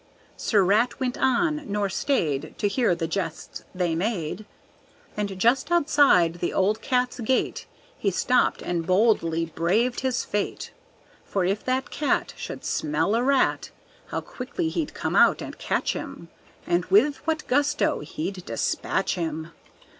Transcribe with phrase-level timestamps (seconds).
[0.35, 4.47] Sir Rat went on, nor stayed To hear the jests they made;
[5.15, 7.67] And just outside the old cat's gate
[7.99, 10.71] He stopped and boldly braved his fate,
[11.23, 13.69] For if that cat Should smell a rat
[14.07, 16.29] How quickly he'd come out and catch him,
[16.65, 19.51] And with what gusto he'd despatch him!